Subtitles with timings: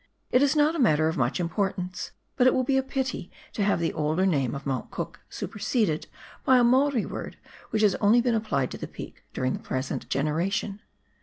[0.31, 3.63] It is not a matter of much importance, but it will be a pity to
[3.63, 6.07] have the older name of Mount Cook superseded
[6.43, 7.37] by a Maori word
[7.69, 10.81] which has only been applied to the peak during the present generation.